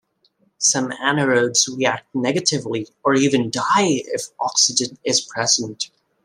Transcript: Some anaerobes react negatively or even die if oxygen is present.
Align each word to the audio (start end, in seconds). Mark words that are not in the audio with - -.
Some 0.57 0.89
anaerobes 0.89 1.77
react 1.77 2.07
negatively 2.15 2.87
or 3.03 3.13
even 3.13 3.51
die 3.51 4.01
if 4.07 4.29
oxygen 4.39 4.97
is 5.03 5.21
present. 5.21 5.91